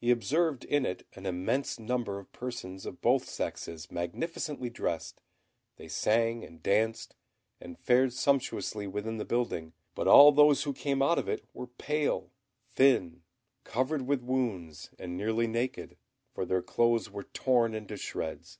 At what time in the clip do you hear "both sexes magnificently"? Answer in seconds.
3.00-4.70